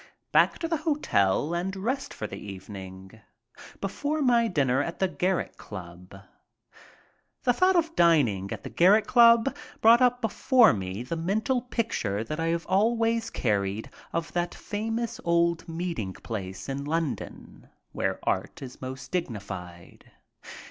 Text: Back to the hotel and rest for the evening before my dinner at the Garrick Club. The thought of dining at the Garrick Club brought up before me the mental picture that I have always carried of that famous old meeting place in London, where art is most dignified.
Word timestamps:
Back 0.31 0.57
to 0.57 0.67
the 0.67 0.77
hotel 0.77 1.53
and 1.53 1.75
rest 1.75 2.11
for 2.11 2.25
the 2.25 2.39
evening 2.43 3.21
before 3.79 4.19
my 4.23 4.47
dinner 4.47 4.81
at 4.81 4.97
the 4.97 5.07
Garrick 5.07 5.57
Club. 5.57 6.15
The 7.43 7.53
thought 7.53 7.75
of 7.75 7.95
dining 7.95 8.51
at 8.51 8.63
the 8.63 8.71
Garrick 8.71 9.05
Club 9.05 9.55
brought 9.79 10.01
up 10.01 10.19
before 10.19 10.73
me 10.73 11.03
the 11.03 11.15
mental 11.15 11.61
picture 11.61 12.23
that 12.23 12.39
I 12.39 12.47
have 12.47 12.65
always 12.65 13.29
carried 13.29 13.91
of 14.11 14.33
that 14.33 14.55
famous 14.55 15.19
old 15.23 15.69
meeting 15.69 16.13
place 16.13 16.67
in 16.67 16.83
London, 16.83 17.69
where 17.91 18.17
art 18.23 18.63
is 18.63 18.81
most 18.81 19.11
dignified. 19.11 20.09